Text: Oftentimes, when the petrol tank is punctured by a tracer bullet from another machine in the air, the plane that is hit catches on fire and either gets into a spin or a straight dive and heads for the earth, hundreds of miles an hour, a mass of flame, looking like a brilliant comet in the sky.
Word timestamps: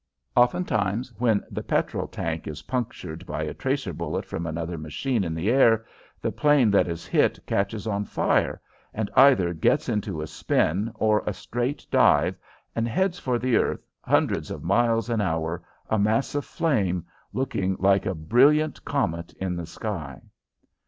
Oftentimes, 0.35 1.13
when 1.19 1.43
the 1.51 1.61
petrol 1.61 2.07
tank 2.07 2.47
is 2.47 2.63
punctured 2.63 3.23
by 3.27 3.43
a 3.43 3.53
tracer 3.53 3.93
bullet 3.93 4.25
from 4.25 4.47
another 4.47 4.75
machine 4.75 5.23
in 5.23 5.35
the 5.35 5.51
air, 5.51 5.85
the 6.19 6.31
plane 6.31 6.71
that 6.71 6.87
is 6.87 7.05
hit 7.05 7.37
catches 7.45 7.85
on 7.85 8.03
fire 8.05 8.59
and 8.95 9.11
either 9.15 9.53
gets 9.53 9.87
into 9.89 10.19
a 10.19 10.25
spin 10.25 10.91
or 10.95 11.21
a 11.27 11.33
straight 11.33 11.85
dive 11.91 12.35
and 12.75 12.87
heads 12.87 13.19
for 13.19 13.37
the 13.37 13.55
earth, 13.55 13.85
hundreds 14.01 14.49
of 14.49 14.63
miles 14.63 15.07
an 15.07 15.21
hour, 15.21 15.61
a 15.87 15.99
mass 15.99 16.33
of 16.33 16.45
flame, 16.45 17.05
looking 17.31 17.75
like 17.77 18.07
a 18.07 18.15
brilliant 18.15 18.83
comet 18.83 19.33
in 19.33 19.55
the 19.55 19.67
sky. 19.67 20.19